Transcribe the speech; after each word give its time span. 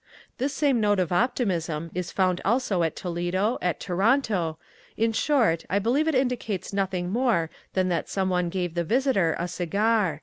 This 0.39 0.51
same 0.51 0.79
note 0.81 0.99
of 0.99 1.11
optimism 1.11 1.91
is 1.93 2.11
found 2.11 2.41
also 2.43 2.81
at 2.81 2.95
Toledo, 2.95 3.59
at 3.61 3.79
Toronto 3.79 4.57
in 4.97 5.11
short, 5.13 5.63
I 5.69 5.77
believe 5.77 6.07
it 6.07 6.15
indicates 6.15 6.73
nothing 6.73 7.11
more 7.11 7.51
than 7.73 7.89
that 7.89 8.09
some 8.09 8.31
one 8.31 8.49
gave 8.49 8.73
the 8.73 8.83
visitor 8.83 9.35
a 9.37 9.47
cigar. 9.47 10.19